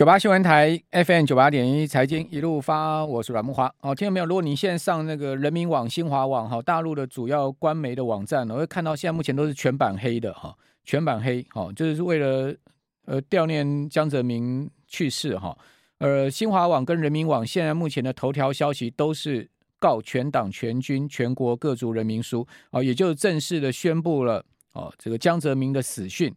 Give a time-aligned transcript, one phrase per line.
[0.00, 3.70] 九八新闻台 FM 九八点一财经一路发，我是阮木华。
[3.82, 4.24] 哦，听到没有？
[4.24, 12.56] 如果你现在上那个人民网、新华网，哈，大陆的主要官媒的网站，我会看到现在目前都是全版黑的，哈，全版黑，哈，就是为了
[13.04, 15.54] 呃悼念江泽民去世，哈。
[15.98, 19.46] 呃，新华网跟人民网现在目前的头条消息都是
[19.78, 24.42] 告全党全军全国各族人民书，啊，也就是正式的宣布了，
[24.72, 26.34] 哦，这个江泽民的死讯，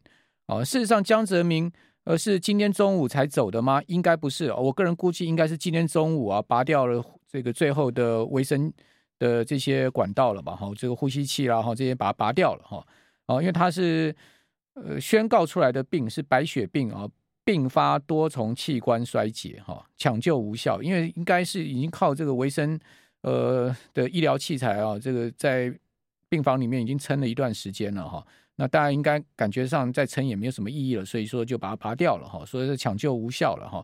[0.47, 1.71] 啊，事实上江泽民。
[2.05, 3.81] 而是今天中午才走的吗？
[3.87, 8.71] 应该不是，我个人估计应该是今天中午啊，拔掉了这个最后的维生
[9.19, 10.55] 的这些管道了吧？
[10.55, 12.85] 哈，这个呼吸器啦，哈，这些把它拔掉了哈。
[13.27, 14.13] 哦，因为他是
[14.73, 17.07] 呃宣告出来的病是白血病啊，
[17.45, 22.77] 并发多重器官衰竭哈，抢救无效，因为应该是已经靠这个维生
[23.21, 25.73] 呃的医疗器材啊，这个在
[26.27, 28.25] 病房里面已经撑了一段时间了哈。
[28.55, 33.83] 那大家应该感觉上再撑也没有什么意义了，所以说就把它拔掉了哈，所以是抢救无效了哈。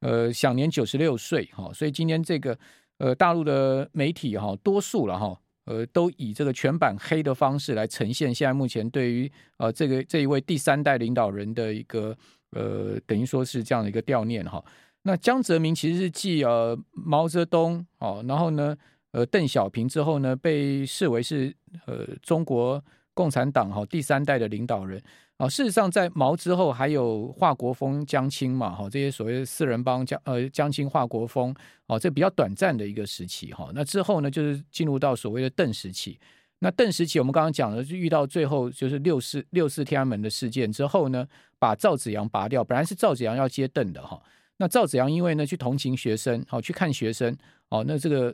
[0.00, 2.58] 呃，享年九十六岁哈，所以今天这个
[2.98, 12.16] 呃大陆的媒体哈，多数了哈，呃都以这个全版黑的方式来呈现现在目前对于呃这个这一位第三代领导人的一个
[12.50, 14.64] 呃等于说是这样的一个悼念哈。
[15.02, 18.76] 那江泽民其实是继呃毛泽东哦，然后呢
[19.12, 21.54] 呃邓小平之后呢，被视为是
[21.86, 22.82] 呃中国。
[23.18, 25.02] 共产党哈第三代的领导人
[25.38, 31.52] 啊，事实上在毛之后还有华国锋、江青嘛哈，这些所谓四人帮江呃江青、华国锋
[31.88, 33.72] 哦，这比较短暂的一个时期哈。
[33.74, 36.16] 那之后呢，就是进入到所谓的邓时期。
[36.60, 41.26] 那邓时期我们刚刚讲了，就遇到最后就是六四六四天安门的事件之后呢，
[41.58, 42.62] 把赵紫阳拔掉。
[42.62, 44.22] 本来是赵紫阳要接邓的哈，
[44.58, 47.36] 那赵紫阳因为呢去同情学生，好去看学生
[47.70, 48.32] 哦，那这个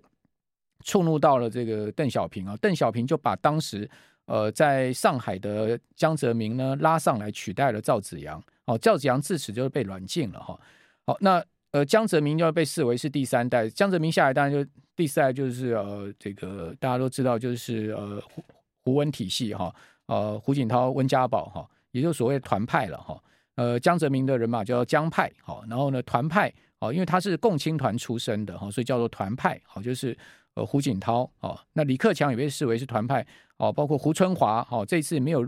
[0.85, 3.89] 触怒到了这个邓小平啊，邓小平就把当时。
[4.27, 10.59] 呃，在上海的江泽民呢拉上来取代了赵紫阳，哦，赵紫阳自此就是被软禁了哈。
[11.07, 18.45] 好，那呃江泽民就要被视为是第三代，江泽民下来当然就第四代就是呃这个大家都知道就是呃胡
[18.83, 19.75] 胡温体系哈，
[20.07, 23.23] 呃胡锦涛温家宝哈，也就所谓团派了哈。
[23.57, 26.53] 呃江泽民的人马叫江派，好，然后呢团派，
[26.87, 30.17] 哦，因为他是共青团出身的哈，所以叫做团派，好，就是。
[30.57, 35.45] 呃，胡锦涛哦，那李克强也被视为是团派哦，包括胡春华哦，这次没有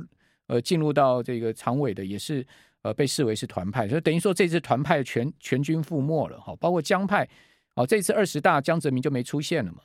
[0.48, 2.44] 呃进入到这个常委的，也是
[2.82, 7.24] 呃被视为是团派，所以等于说这次团派全全军覆没了哈、哦，包括江派
[7.76, 9.78] 哦，这次二十大江泽民就没出现了嘛，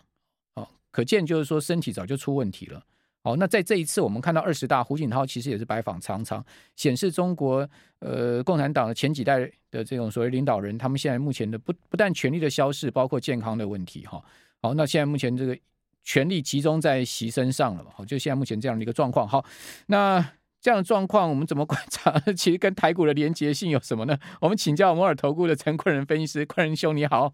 [0.56, 2.83] 哦，可见就是说身体早就出问题了。
[3.23, 6.43] 好，那在这一次我们看到二十大，胡锦涛其实也是白访苍苍，
[6.75, 7.67] 显示中国
[7.99, 9.39] 呃共产党的前几代
[9.69, 14.23] 的这种所谓领导人，他们现在目前的不不但权力的消逝，包括健康的问题哈。
[14.61, 15.55] 好，那现在目前这个
[16.03, 17.91] 权力集中在习身上了嘛？
[17.95, 19.27] 好，就现在目前这样的一个状况。
[19.27, 19.45] 好，
[19.85, 20.19] 那
[20.59, 22.19] 这样的状况我们怎么观察？
[22.35, 24.17] 其实跟台股的连结性有什么呢？
[24.39, 27.31] 我们请教摩尔投顾的陈坤仁分析师，坤仁兄你好，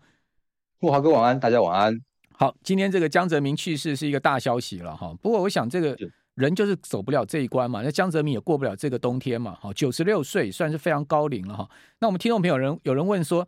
[0.82, 1.98] 富华哥晚安，大家晚安。
[2.38, 5.14] 好，今天这个江泽民去世是一个大消息了哈。
[5.22, 5.98] 不过我想这个
[6.36, 9.58] 人就是走不了这一关嘛，那江泽民也过不了这个冬天嘛。
[9.60, 11.68] 好，九十六岁算是非常高龄了哈。
[12.00, 13.48] 那我们听众朋友人有人问说。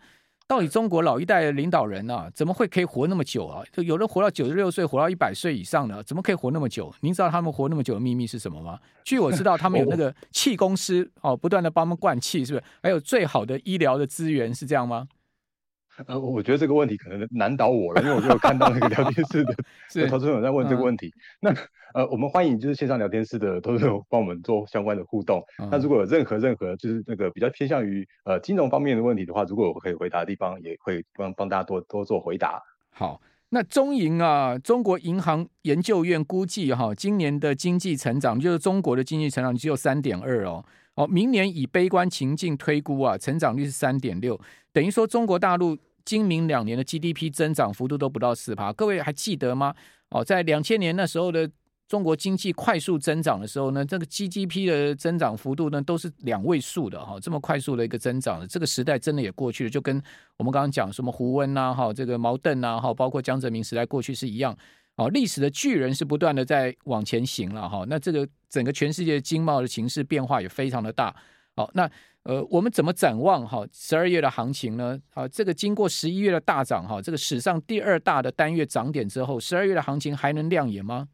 [0.50, 3.62] 到底中国老一代的领导人啊，怎么会可以活那么久啊？
[3.72, 6.92] 就有人活到九十六岁，活到一百岁以上的，怎么可以活那么久？
[7.02, 8.80] 您知道他们活那么久的秘密是什么吗？
[9.04, 12.66] 据我知道，他们有那 个气功师哦，不断的帮他们灌气，是不是？
[12.82, 15.08] 还有最好的医疗的资源，是这样吗？
[16.08, 19.54] 呃，我觉得这个问题可能难倒我了，因为我就有看到那个聊天室的
[20.08, 21.08] 投资人在问这个问题。
[21.08, 21.56] 嗯、那
[21.94, 25.44] 呃，我们欢迎就是线上聊天室的投资人帮我们做相关的互动。
[25.58, 32.62] 嗯、那如果有任何任何就是那个比较偏向于呃金融方面的问题的话，如果我可以回答的地方，也会帮帮大家多多做回答。
[32.92, 40.64] 好，那中银啊，中国银行研究院估计哈，今年的经济成长就是中国的经济成长只有三点二哦，
[40.96, 44.40] 哦，明年以悲观情境推估啊，成长率是三点六，
[44.72, 45.78] 等于说中国大陆。
[46.06, 49.74] 今明两年的 GDP 增长幅度都不到四趴，各位还记得吗？
[50.10, 51.50] 哦，在两千年那时候的
[51.88, 60.02] 中国经济快速增长的时候呢，这个 GDP 的增长幅度呢都是两位数的哈，这么快速的一个增长的，这个时代真的也过去了，就跟
[60.38, 64.58] 我们刚刚讲什么胡温呐哈，这个毛邓呐哈，包括江泽民时代过去是一样，
[64.96, 71.16] 哦，历史的巨人是不断的在往前行了哈，那这个整个全世界经贸的形势变化也非常的大，
[71.56, 71.90] 好，那。
[72.30, 75.00] 呃，我们怎么展望哈十二月的行情呢？
[75.16, 81.08] 啊，这个经过十一月的大涨哈，这个史上第二大的单月涨点之后，十二月的行情还能亮眼吗？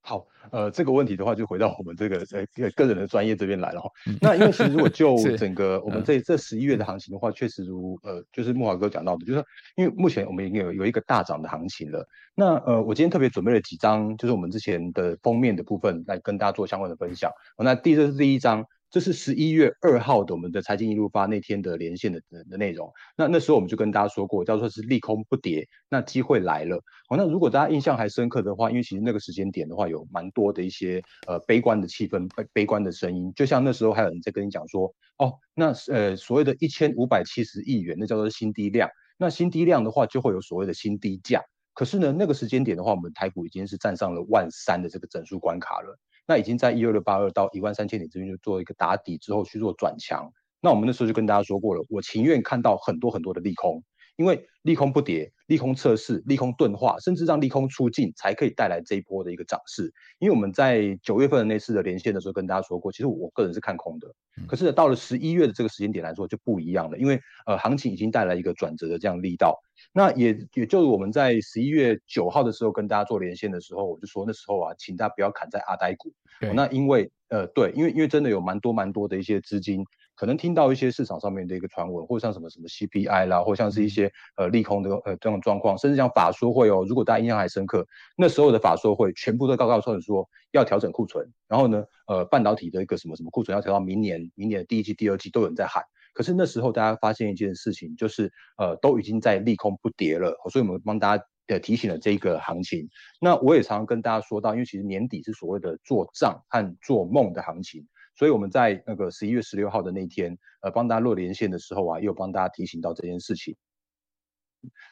[0.00, 2.24] 好，呃，这个问题的话，就回到我们这个
[2.56, 3.90] 呃个人的专业这边来了哈。
[4.18, 9.44] 那因为其实如果就 整个我们这这十一月的行情的话，确实如呃就是木华哥讲到的，就是
[9.76, 12.02] 因为目前我们已经有有一个大涨的行情了。
[12.34, 17.30] 那呃，我今天特别准备了几张，就是我们之前的封面的部分来跟大家做相关的分享。
[17.58, 18.64] 那第这是第一张。
[18.90, 22.92] 这是十一月二号的我们的财经一路发那天的连线的的，内容。
[23.16, 26.82] 那那时候我们就跟大家说过，叫做是利空不跌，那机会来了。
[27.08, 33.32] 好，那如果大家印象还深刻的话，因为其实那个时间点的话，有蛮多的一些呃悲观的气氛、悲悲观的声音。
[33.36, 38.90] 就像那时候还有人在跟你讲说，哦，那呃所谓的一千五百七十亿元，那叫做新低量。
[39.16, 41.42] 那新低量的话，就会有所谓的新低价。
[41.74, 45.96] 可是呢，那个时间点的话，我们台股已经是站上了万三的这个整数关卡了。
[46.30, 50.32] 那已经在一二六八二到一万三千点这边就做一个打底之后去做转强。
[50.60, 53.82] 那我们那时候就跟大家说过了，我情愿看到很多很多的利空，
[54.20, 55.32] 因为利空不跌。
[55.46, 59.92] 利空测试、利空钝化，甚至让利空出尽，才可以带来这一波的一个涨势。
[60.20, 64.06] 因为我们在九月份的那次的连线的时候，跟大家说过，其实我个人是看空的。
[64.46, 69.58] 可是到了十一月的这个时间点来说，就不一样了，因为呃，行情已经带来一个转折的这样力道。
[69.92, 76.12] 那也也就是我们在十一月九号的时候跟大家做连线的时候，我就说那时候啊，请大家不要砍在阿呆股。
[76.54, 79.84] 那因为呃，对，因为因为真的有蛮多蛮多的一些资金。
[80.20, 87.86] 可能听到一些市场上面的一个传闻，或者像什么什么 CPI 啦，或像是一些呃利空的呃这种状况，甚至像法说会哦，如果大家印象还深刻，
[88.18, 95.82] 那时候的法说会全部都告告诉你说要调整库存，然后呢，呃半导体的一个什么什么库存要调到明年，明年的第一季、第二季都有人在喊。
[96.12, 102.86] 可是那时候大家发现一件事情，就是呃都已经在利空不跌了，所以我们帮大家呃提醒了这个行情。
[103.22, 107.86] 那我也常常跟大家说到，因为其实年底是所谓的做账和做梦的行情。
[108.14, 113.56] 所以我们在那个十一月十六号的那一天，呃，帮大家做连线的时候啊，也有帮大家提醒到这件事情。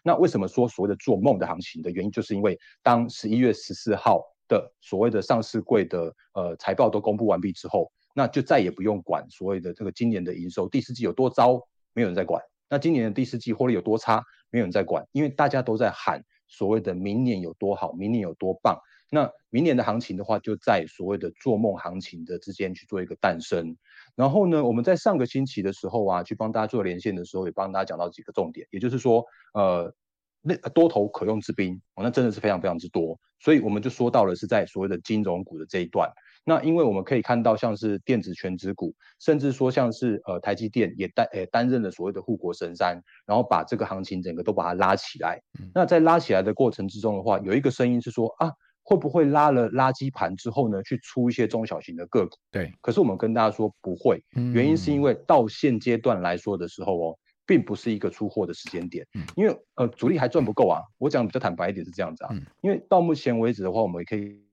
[0.03, 11.61] 那为什么说所谓的做梦的行情的原因，就是因为当十一月十四号的所谓的上市柜的呃财报都公布完毕之后，那就再也不用管所谓的这个今年的营收第四季有多糟，
[11.93, 12.41] 没有人在管；
[12.71, 18.79] 那今年的第四季获利有多差，没有人在管，因为大家都在喊所谓的明年有多好，明年有多棒。
[19.11, 23.77] 那明年的行情的话，就在所谓的做梦行情的之间去做一个诞生。
[24.15, 29.25] 然后呢，我们在上个星期的时候啊，去帮大家做连线的时候，也帮大家讲到几个重点，也就是说，
[29.55, 29.95] 呃，
[30.43, 33.19] 那多头可用之兵，哦，那真的是非常非常之多。
[33.41, 36.11] 所以我们就说到了是在所谓的金融股的这一段。
[36.45, 45.41] 那因为我们可以看到，像是电子全指股，甚至说像是呃台积电也担呃担任了所谓的护国神山，然后把这个行情整个都把它拉起来。
[45.75, 48.53] 那在拉起来的过程之中的话，有一个声音是说啊。
[48.89, 52.39] 会不会拉了垃圾盘之后呢，去出一些中小型的个股？
[52.51, 54.25] 对，可是我们跟大家说不会，
[54.55, 59.07] 原因是因为到现阶段来说的时候哦，并不是一个出货的时间点，
[59.37, 60.81] 因为呃主力还赚不够啊。
[60.97, 62.31] 我讲比较坦白一点是这样子啊，
[62.63, 64.48] 因为到目前为止的话，我们也可以。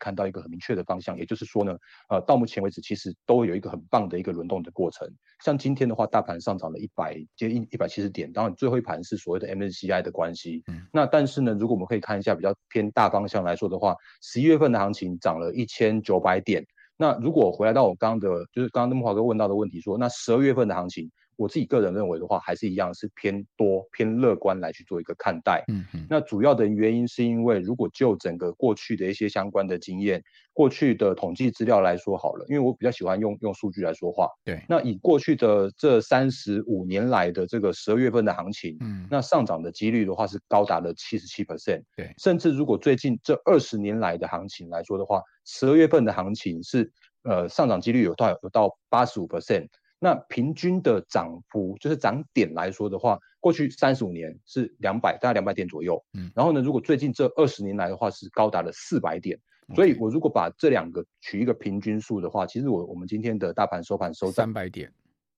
[0.00, 1.76] 看到一个很明确的方向，也就是说呢，
[2.08, 5.08] 呃，到目前为止，其实都有一个很棒的一个轮动的过程。
[5.44, 10.64] 像今天的话，大盘上涨了一百接近一百七十点，当然最后一盘是所谓的 MSCI 的关系。
[10.66, 10.82] 嗯。
[10.92, 16.64] 那但是呢，如果我们可以看一下比较偏大方向来说的话，十一月份的行情涨了一千九百点。
[16.96, 21.10] 那如果回来到我刚刚的，就是刚刚那么华哥问到的问题说，说那十二月份的行情。
[21.40, 25.64] 我自己个人认为的话，还是一样是偏多、偏乐观来去做一个看待。
[25.68, 26.06] 嗯嗯。
[26.10, 30.22] 那主要的原因是因为，如果就整个过去的一些相关的经验、
[30.52, 34.28] 过去的统计资料来说好了，因为我比较喜欢用用数据来说话。
[34.44, 34.62] 对。
[34.68, 41.82] 那以过去的这三十五年来的这个十二月份的行情，嗯，那上涨的几率的话是高达了七十七 percent。
[41.96, 42.12] 对。
[42.18, 49.68] 甚至如果最近这二十年来的行情来说的话，十二月份的行情是呃上涨几率有到有到八十五 percent。
[50.02, 56.02] 那平均的涨幅，就是涨点来说的话，过去三十五年是两百，大概两百点左右。
[56.14, 59.38] 嗯，然后呢，如果最近这二十年来的话，是高达了四百点。
[59.74, 64.90] 所以我如果把这两个取一个平均数的话，其实我我们今天的大盘收盘收三百点，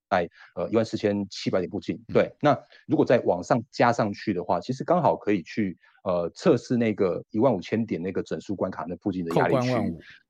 [0.09, 2.01] 在呃一万四千七百点附近。
[2.13, 9.73] 对，嗯，那如果再往上加上去的话，其实刚好可以去呃测试那个一万五千点那个整数关卡那附近的压力区。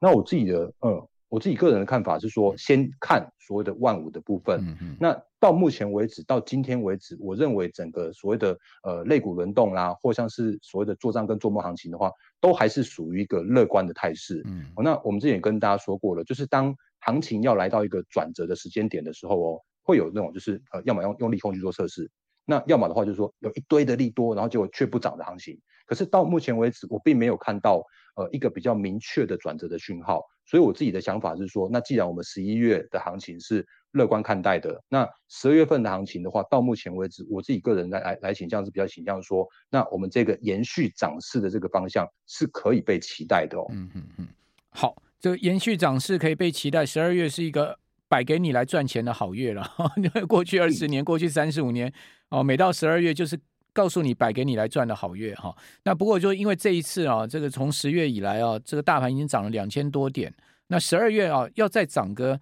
[0.01, 1.07] 那我自己的嗯。
[1.33, 4.61] 我自己个人的看法是说，先看所谓的万五的部分。
[4.61, 4.97] 嗯嗯。
[5.01, 14.43] 那到目前为止，到今天为止，我认为整个所谓的呃类股轮动啦，或像是所谓的做账跟做梦行情的话，都还是属于一个乐观的态势。
[14.45, 14.67] 嗯。
[14.77, 22.11] 那我们之前也跟大家说过了，就是当行情要来到一个转折的时间点的时候哦，会有那种就是呃，要么用用利空去做测试，
[22.45, 25.59] 那要么的话就是说有一堆的利多，然后结果却不涨的行情。
[25.87, 27.83] 可是到目前为止，我并没有看到
[28.17, 30.23] 呃一个比较明确的转折的讯号。
[30.45, 43.67] 所以我自己的想法是说，那既然我们十一月的行情是乐观看待的，那十二月份的行情的话，到目前为止，我自己个人来来来倾向是比较倾向说，那我们这个延续涨势的这个方向是可以被期待的哦。
[43.71, 44.29] 嗯嗯嗯，
[44.71, 46.85] 好，这个延续涨势可以被期待。
[46.85, 47.79] 十二月是一个
[48.13, 49.67] 摆给你来赚钱的好月了，
[49.97, 51.91] 因为过去二十年、过去三十五年
[52.29, 53.41] 哦，每到十二月就是。
[53.75, 60.31] 告诉你摆给你来赚的好月哈，那不过就因为这一次啊，这个从十月以来啊，这个大盘已经涨了两千多点，
[60.67, 62.39] 那十二月啊要再涨个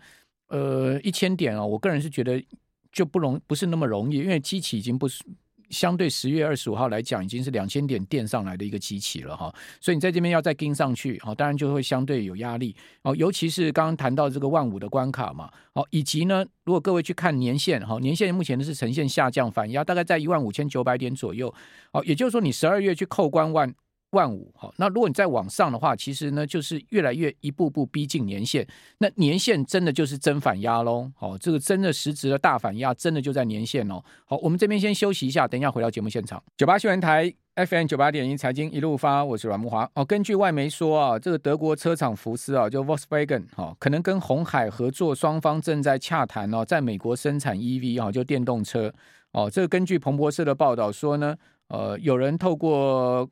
[0.49, 2.45] 呃一千点啊，我个人是觉得
[2.91, 5.23] 就不容不是那么容易，因为机器已经不是。
[5.71, 13.15] 相对十月二十五号来讲，已经是两千点垫上来的一个基期了哈，所以你在这边要再跟上去，好，当然就会相对有压力哦。
[13.17, 21.53] 尤其是刚刚谈到这个万五的关卡嘛，好，以及呢，如果各位去看年线哈，年线目前呢是呈现下降反压，大概在一万五千九百点左右，
[21.93, 23.75] 哦，也就是说你十二月去扣关万。
[24.11, 28.67] 万五好，那如果你再往上的话，其实呢就是越来越一步步逼近年线，
[28.99, 31.11] 那年线真的就是真反压喽。
[31.17, 34.03] 好，这个真的实质的大反压，真的就在年线哦。
[34.25, 36.43] 好，我们这边先休息一下，等一下回到节目现场。
[36.57, 39.89] 九八新闻台 FM 九八点一财经一路发，我是阮慕驊。
[39.95, 48.93] 哦，根据外媒说啊，这个德国车厂福斯啊，就 Volkswagen 哈，可能跟红海合作，双方正在洽谈哦，在美国生产 EV 啊，就电动车。
[49.33, 51.37] 哦，这个根据彭博社的报道说呢，
[51.69, 53.29] 呃，有人透过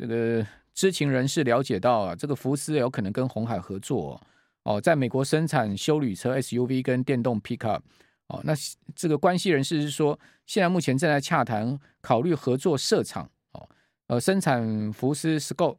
[0.00, 4.18] 这个知情人士了解到啊，这个福斯有可能跟红海合作
[4.62, 7.80] 哦，在美国生产休旅车 SUV 跟电动 Pickup
[8.28, 8.40] 哦。
[8.44, 8.54] 那
[8.94, 13.68] 这个关系人士是说，现在目前正在洽谈，考虑合作设厂哦，
[14.06, 15.76] 呃，生产福斯 Scout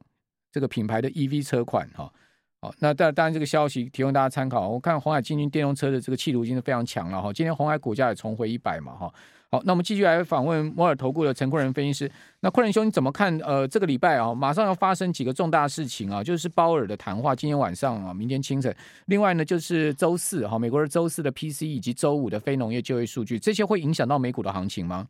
[0.52, 2.14] 这个品牌的 EV 车款哈。
[2.62, 4.70] 好，那当当然这个消息提供大家参考。
[4.70, 7.34] 我看红海进军电动车的这个企图已经是非常强了哈。
[7.34, 9.12] 今天红海股价也重回一百嘛哈。
[9.54, 12.10] 好，那我们继续来访问摩尔投顾的陈坤仁分析师。
[12.40, 13.38] 那坤仁兄，你怎么看？
[13.40, 18.74] 呃，这个礼拜啊，马上要发生几个重大事情啊，就是鲍尔的谈话，今天晚上啊，明天清晨。
[19.08, 25.06] 另外呢，就是周四哈，美国的周四的 P C 以及周五的非农业就业数据，这些会影响到美股的行情吗？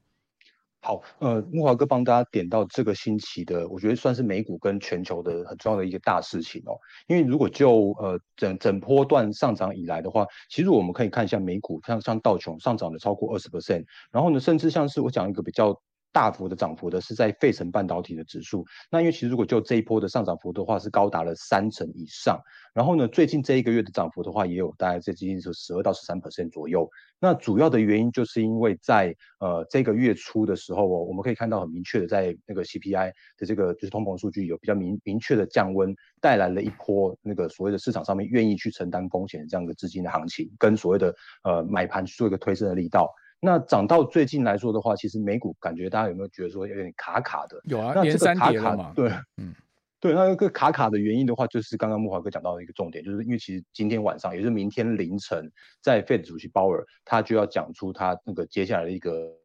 [0.82, 6.74] 好，呃，木华哥帮大家点到这个星期的，我觉得算是美股跟全球的很重要的一个大事情哦。
[7.08, 15.80] 因为如果就呃整整波段上涨以来的话，其实我们可以看一下美股，像像道琼上涨了超过二十 percent，然后呢，甚至像是我讲一个比较。
[16.12, 22.40] 大幅的涨幅的是在费城半导体的指数，那因为其实如果就这一波的上涨幅度的话，是高达了三成以上。
[22.74, 26.90] 然后呢，最近这一个月的涨幅的话，也有大概在接近是十二到十三 percent 左右。
[27.20, 41.14] 那主要的原因就是因为在呃这个月初的时候哦，我们可以看到很明确的在那个 CPI 的这个就是通膨数据有比较明明确的降温，带来了一波那个所谓的市场上面愿意去承担风险的这样一个资金的行情，跟所谓的
[41.44, 43.10] 呃买盘去做一个推升的力道。
[43.42, 47.60] 那涨到最近来说的话，其实美股感觉大家有没有觉得说有点卡卡的？
[47.66, 48.94] 有啊，那这个卡卡嘛。
[48.96, 49.54] 对，嗯，
[50.00, 59.41] 对，那个卡卡的原因的话，就是刚刚木华哥讲到的一个重点，就是因为其实今天晚上，也就是明天凌晨，在 Fed 主席鲍尔他就要讲出他那个接下来的一个。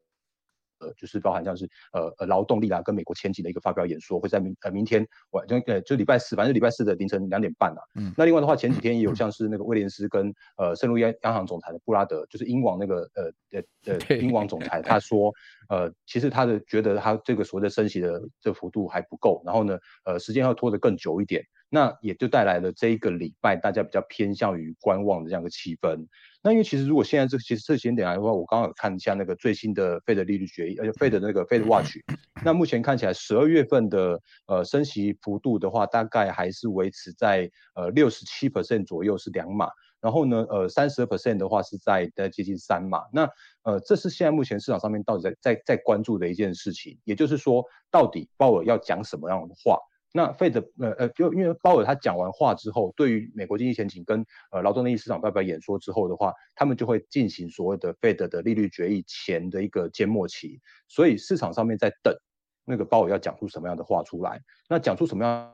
[0.78, 7.80] 呃，就是包含像是呃呃劳动力啦，跟美国前景的一个发表演说，会在明呃明天晚就呃就礼拜四，反正礼拜四的凌晨两点半啊。
[7.94, 8.12] 嗯。
[8.16, 15.32] 那另外的话，前几天也有像是那个威廉斯跟呃圣路易央行总裁的布拉德，就是英王那个呃呃呃英王总裁，他说
[15.68, 26.06] 呃其实他的觉得他这个所谓的升息的这幅度还不够，然后呢呃时间要拖得更久一点，那也就带来了这一个礼拜大家比较偏向于观望的这样一个气氛。
[26.42, 31.96] 那因为其实如果现在这其实这时间点来的话，我刚刚有看一下那个最新的 Fed 利率决议，而且 Fed 的那个 Fed Watch，
[32.44, 39.68] 那目前看起来十二月份的呃升息幅度的话，大概还是维持在呃六十七 percent 左右是两码，
[40.00, 43.28] 然后呢呃三十二 percent 的话是在在接近三码，那
[43.64, 49.80] 呃这是现在目前市场上面到底在在在关注的一件事情，也就是说到底鲍尔要讲什么样的话？
[50.12, 62.14] 那费德呃呃，就因为鲍尔他讲完话之后，对于美国经济前景跟呃劳动力市场发表演说之后的话，他们就会进行所谓的费德的利率决议前的一个缄默期，所以市场上面在等
[62.64, 65.52] 那个鲍尔要讲出什么样的话出来，那讲出什么样？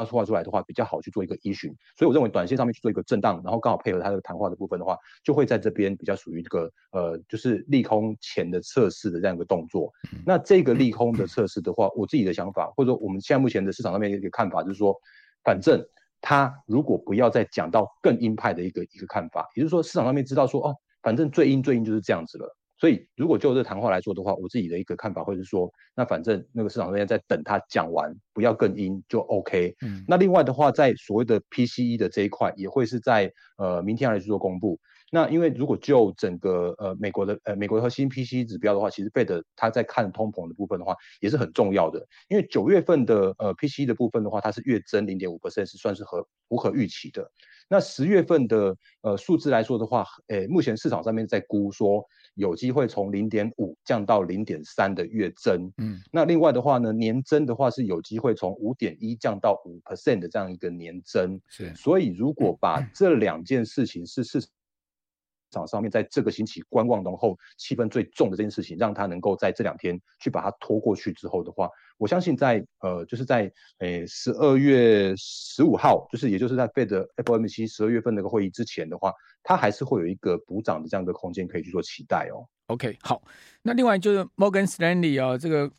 [0.00, 9.92] 他说话出来的话比较好去做一个依循，所以我认为短线上面去做一个震荡，然后刚好配合他的谈话的部分的话，就会在这边比较属于这个呃，就是利空前的测试的这样一个动作。
[10.24, 14.96] 那这个利空的测试的话，我自己的想法或者说我们现在目前的市场上面一个看法就是说，
[15.44, 15.84] 反正
[16.20, 22.56] 他如果不要再讲到更鹰派的一个一个看法，也就是说市场上面知道说哦，反正最鹰最鹰就是这样子了。
[22.80, 29.76] 所以，如果就这个谈话来说的话，我自己的一个看法会是说，那反正那个市场那边在等他讲完，不要更阴就 OK。
[29.82, 34.80] 嗯，那另外的话，在所谓的 PCE 的这一块，也会是在呃明天来去做公布。
[35.12, 42.06] 那因为如果就整个呃美国的呃美国的核心 PCE 指标的话，其实 Fed 他在看通膨的部分的话，也是很重要的。
[42.28, 47.28] 因为九月份的呃 PCE 的部分的话，它是月增零点五 percent，是算是合符合预期的。
[47.70, 52.04] 那十月份的呃数字来说的话，诶，目前市场上面在估说。
[52.34, 64.40] 有机会从零点五降到零点三的月增，嗯，那另外的话呢，年增的话是有机会从五点一降到五 percent 的这样一个年增，是，所以如果把这两件事情是市
[65.50, 82.46] 场上面在这个星期观望浓厚、气氛最重的这件事情，让它能够在这两天去把它拖过去之后的话，我相信在呃，就是在诶十二月十五号，就是也就是在 Fed FOMC 十二月份那个会议之前的话，它还是会有一个补涨的这样的空间可以去做期待哦。
[82.66, 83.20] OK，好，
[83.62, 85.70] 那另外就是 Morgan Stanley 啊，这个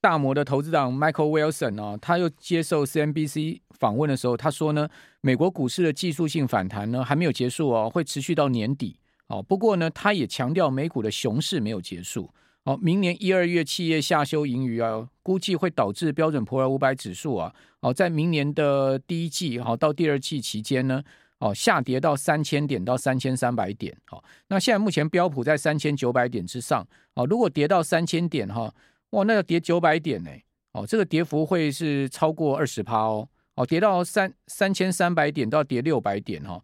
[0.00, 4.86] 大摩的投资长 Michael Wilson 啊，他又接受 CNBC 访问的时候，他说呢，
[5.22, 8.98] 美国股市的技术性反弹呢还没有结束哦，会持续到年底
[9.36, 9.42] 哦。
[9.42, 12.30] 不过呢，他也强调美股的熊市没有结束
[12.64, 12.78] 哦。
[12.80, 21.02] 明年一二月企业下修盈余啊，估计会导致标准普尔五百指数啊，哦，在明年的第一季好到第二季期间呢。
[21.40, 28.72] 哦，下跌到三千点到三千三百点，好，那现在目前标普在三千九百点之上，哦，如果跌到三千点哈，
[29.10, 30.30] 哇，那要跌九百点呢，
[30.72, 36.62] 哦，这个跌幅会是超过二十趴哦，哦，跌到三三千三百点到跌六百点哈，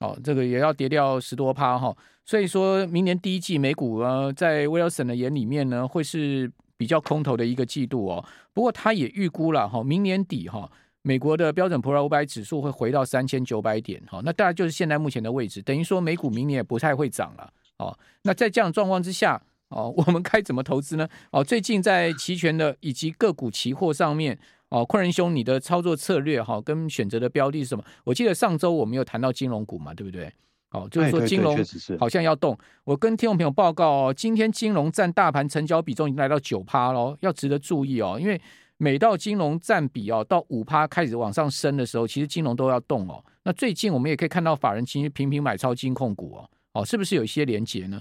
[0.00, 10.70] 哦这个也要跌掉十多趴哈，所以说明年第一季美股呢，在 Wilson 的眼里面呢，会是比较空头的一个季度哦，不过他也预估了哈，明年底哈。
[11.02, 21.08] 美国的标准普尔五百指数会回到三千九百点，哈，那大概就是现在目前的位置，等于说美股明年也不太会涨了，哦，那在这样状况之下，哦，我们该怎么投资呢？
[21.30, 24.38] 哦，最近在期权的以及个股期货上面，
[24.70, 27.84] 哦，坤仁兄，你的操作策略哈，跟选择的标的是什么？
[28.04, 30.32] 我记得上周我们有谈到金融股嘛，对不对？
[30.70, 31.56] 哦，就是说金融
[31.98, 32.58] 好像要动。
[32.84, 38.40] 我跟听众朋友报告哦，今天金融占大盘成交比重已经来到九趴喽，要值得注意哦，因为。
[38.80, 43.20] 每到金融占比哦，到五趴开始往上升的时候，其实金融都要动哦。
[43.42, 48.00] 那最近我们也可以看到法人其实频频买超金控股哦，哦，是不是有一些连结呢？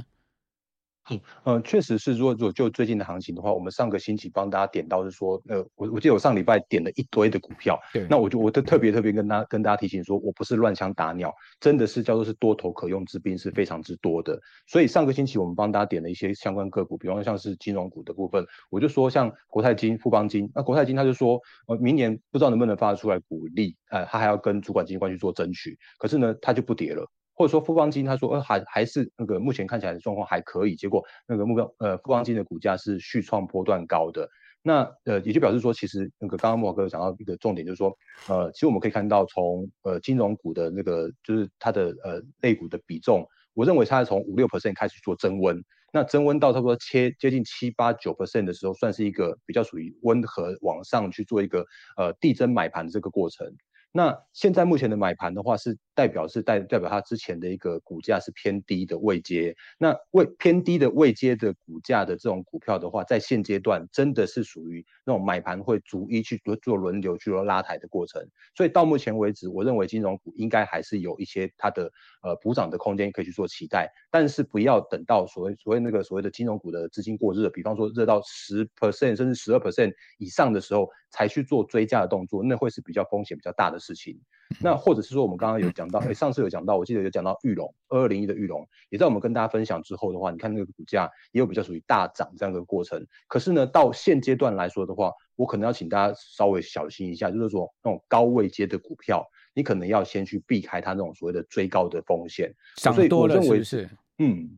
[1.10, 2.14] 嗯，呃，确实是。
[2.14, 14.38] 如果如果就最近的行情的话，我们上个星期帮大家点到是说，呃，我我记得我上礼拜点了一堆的股票，对，那我就我就特别特别跟大家跟大家提醒说，我不是乱枪打鸟，真的是叫做是多头可用之兵是非常之多的。
[14.68, 27.10] 所以上个星期我们帮大家点了一些相关个股，比方说像是金融股的部分，我就说像国泰金、富邦金，那国泰金他就说，呃，明年不知道能不能发得出来股利，呃，他还要跟主管机关去做争取，可是呢，他就不跌了。
[27.38, 34.27] 或者说富邦金，他说呃还还是那个目前看起来的状况还可以，结果那个目标呃富邦金的股价是续创波段高的，
[34.63, 37.95] 那呃也就表示说，其实那个刚刚莫哥讲到一个重点，就是说
[38.28, 43.23] 呃其实我们可以看到从呃金融股的那个就是它的呃类股的比重，
[43.54, 51.63] 我认为它是从五六 percent 开始做增温，那增温到差不多切接近七八九 percent 的时候，算是一个比较属于温和往上去做一个
[51.97, 53.47] 呃递增买盘的这个过程。
[53.91, 59.56] 那现在目前的买盘的话，是代表是代代表它之前的一个股价是偏低的位阶。
[59.80, 68.21] 那位偏低的位阶的股价的这种股票的话，在现阶段真的是属于那种买盘会逐一去做做轮流去做拉抬的过程。
[68.54, 73.91] 所以到目前为止，我认为金融股应该还是有一些它的呃补涨的空间可以去做期待。
[74.12, 84.20] 但是不要等到所谓所谓那个所谓的金融股的资金过热，比方说热到十 percent 甚至十二 percent 以上的时候，才去做追加的动作，那会是比较风险比较大的事情。
[84.62, 93.06] 那或者是说，我们刚刚有讲到，哎，上次有讲到，我记得有讲到玉龙二二零一的玉龙，也在我们跟大家分享之后的话，你看那个股价也有比较属于大涨这样的过程。
[93.28, 102.54] 可是呢，到现阶段来说的话，我可能要请大家稍微小心一下，就是说那种高位接的股票，你可能要先去避开它那种所谓的追高的风险。
[102.76, 103.89] 涨多了是不是？
[104.20, 104.58] 嗯。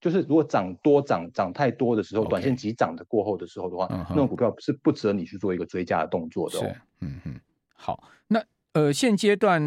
[0.00, 6.58] 就是如果涨多涨涨太多的时候，短线急涨的过后的时候的话，那种股票是不值得你去做一个追加的动作的。
[6.58, 6.74] 哦。
[7.00, 7.40] 嗯嗯，
[7.74, 9.60] 好，那呃现阶段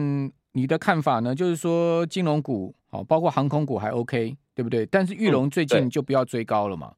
[0.53, 1.35] 你的看法呢？
[1.35, 4.85] 就是说金融股好，包括航空股还 OK，对不对？
[4.87, 6.89] 但是玉龙最近就不要追高了嘛。
[6.91, 6.97] 嗯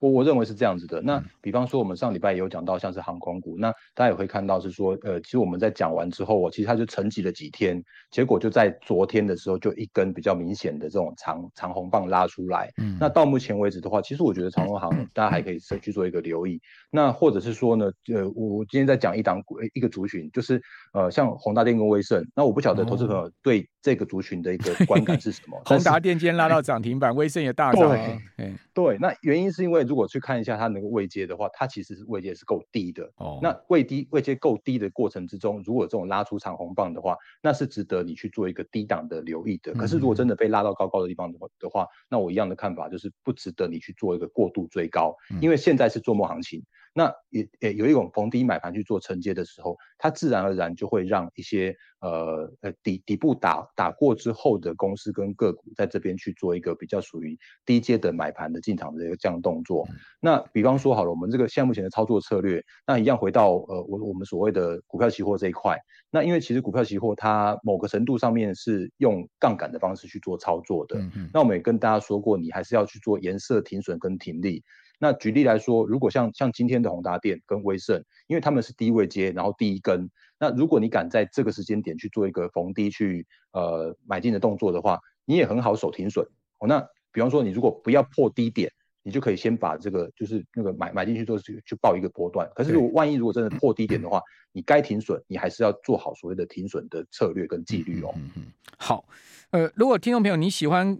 [0.00, 1.00] 我我认为是这样子的。
[1.02, 12.70] 那比方说，我们上礼拜也有讲到，像是航空股，那大家也会看到是说，呃，其实我们在讲完之后，我其实它就沉寂了几天，结果就在昨天的时候，就一根比较明显的这种长长红棒拉出来。
[12.78, 12.96] 嗯。
[13.00, 16.60] 那到目前为止的话，其实我觉得长荣航大家还可以去做一个留意。
[16.90, 20.60] 那或者是说呢，呃，我今天在讲一档股，一个族群，就是
[20.92, 22.24] 呃，像宏大电跟威盛。
[22.34, 25.60] 那我不晓得投资朋友对这个族群的一个观感是什么？
[25.66, 27.88] 宏达电今天拉到涨停板， 威盛也大涨。
[28.36, 29.78] 对，对，那原因是因为。
[29.88, 33.10] 如果去看一下它那个位阶的话，它其实是位阶是够低的。
[33.16, 39.72] 哦，那位低位阶够低的过程之中，如果这种拉出长红棒的话，那是值得你去做一个低档的留意的。
[39.72, 46.62] 可是如果真的被拉到高高的地方的话，的话，那我一样的看法就是不值得你去做一个过度追高，因为现在是做梦行情。
[46.98, 59.86] 那也也有一种逢低买盘去做承接的时候，它自然而然就会让一些呃呃底底部打打过之后的公司跟个股在这边去做一个比较属于低阶的买盘的进场的一个这样动作。
[59.90, 65.78] 嗯、那比方说好了，我们这个项目前的操作策略，那一样回到呃我我们所谓的股票期货这一块。
[66.10, 70.98] 那因为其实股票期货它某个程度上面是用杠杆的方式去做操作的。
[70.98, 74.64] 嗯嗯，那我们也跟大家说过，你还是要去做颜色停损跟停利。
[75.00, 86.26] 那举例来说，如果像像今天的宏达电跟威盛，因为他们是低位接，然后第一根，那如果你敢在这个时间点去做一个逢低去呃买进的动作的话，你也很好守停损
[86.58, 86.66] 哦。
[86.66, 88.72] 那比方说你如果不要破低点，
[89.04, 92.50] 你就可以先把这个就是那个买买进去做去去报一个波段。
[92.54, 98.12] 可是如果万一如果真的破低点的话，你该停损，你还是要做好所谓的停损的策略跟纪律哦。
[98.16, 98.42] 嗯嗯。
[98.76, 99.04] 好，
[99.50, 100.98] 呃，如果听众朋友你喜欢。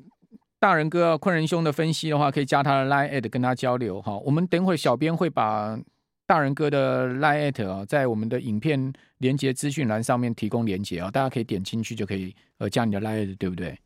[0.61, 4.17] 大人哥、昆仁兄的分析的话，可以加他的 Line@ at 跟他交流哈。
[4.19, 5.79] 我们等会小编会把
[6.27, 13.79] 大人哥的 Line@ at 啊，在我们的影片连接资讯栏上面提供连接啊，大家可以点进去就可以呃加你的 Line@，对不对？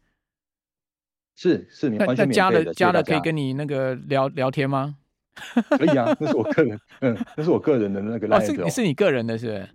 [1.35, 4.97] 是是，你完全加了加了可以跟你那个聊聊天吗？
[5.79, 9.69] 可以啊，那是我个人，嗯，那是我个人的那个 Line@，哦，是是你个人的是不是？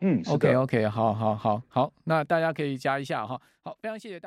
[0.00, 3.40] 嗯，OK OK，好好好好，那大家可以加一下哈。
[3.62, 4.20] 好，非常谢谢大。